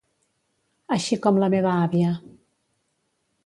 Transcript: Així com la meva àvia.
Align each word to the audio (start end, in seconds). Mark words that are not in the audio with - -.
Així 0.95 1.19
com 1.27 1.39
la 1.43 1.49
meva 1.57 1.77
àvia. 1.85 2.17